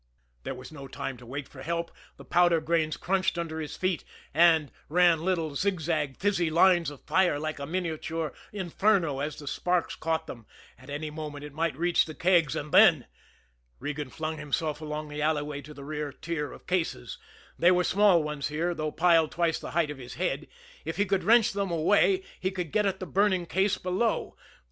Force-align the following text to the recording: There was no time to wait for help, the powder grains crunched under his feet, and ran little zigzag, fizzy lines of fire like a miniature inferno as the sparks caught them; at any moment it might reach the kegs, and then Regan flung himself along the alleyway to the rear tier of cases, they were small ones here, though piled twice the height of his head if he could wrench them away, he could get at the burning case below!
There 0.41 0.55
was 0.55 0.71
no 0.71 0.87
time 0.87 1.15
to 1.17 1.27
wait 1.27 1.47
for 1.47 1.61
help, 1.61 1.91
the 2.17 2.25
powder 2.25 2.59
grains 2.59 2.97
crunched 2.97 3.37
under 3.37 3.59
his 3.59 3.77
feet, 3.77 4.03
and 4.33 4.71
ran 4.89 5.23
little 5.23 5.53
zigzag, 5.53 6.17
fizzy 6.17 6.49
lines 6.49 6.89
of 6.89 7.01
fire 7.03 7.37
like 7.37 7.59
a 7.59 7.67
miniature 7.67 8.33
inferno 8.51 9.19
as 9.19 9.35
the 9.37 9.45
sparks 9.47 9.93
caught 9.95 10.25
them; 10.25 10.47
at 10.75 10.89
any 10.89 11.11
moment 11.11 11.43
it 11.45 11.53
might 11.53 11.77
reach 11.77 12.05
the 12.05 12.15
kegs, 12.15 12.55
and 12.55 12.71
then 12.71 13.05
Regan 13.79 14.09
flung 14.09 14.39
himself 14.39 14.81
along 14.81 15.07
the 15.09 15.21
alleyway 15.21 15.61
to 15.61 15.71
the 15.71 15.83
rear 15.83 16.11
tier 16.11 16.51
of 16.51 16.65
cases, 16.65 17.19
they 17.59 17.69
were 17.69 17.83
small 17.83 18.23
ones 18.23 18.47
here, 18.47 18.73
though 18.73 18.91
piled 18.91 19.31
twice 19.31 19.59
the 19.59 19.69
height 19.77 19.91
of 19.91 19.99
his 19.99 20.15
head 20.15 20.47
if 20.83 20.97
he 20.97 21.05
could 21.05 21.23
wrench 21.23 21.53
them 21.53 21.69
away, 21.69 22.23
he 22.39 22.49
could 22.49 22.71
get 22.71 22.87
at 22.87 22.99
the 22.99 23.05
burning 23.05 23.45
case 23.45 23.77
below! 23.77 24.35